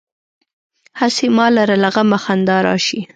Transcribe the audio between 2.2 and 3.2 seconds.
خندا راشي.